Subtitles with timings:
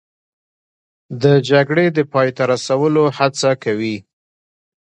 [1.23, 3.97] د جګړې د پای ته رسولو هڅه کوي